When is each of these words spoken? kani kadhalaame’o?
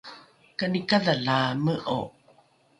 kani 0.59 0.79
kadhalaame’o? 0.89 1.99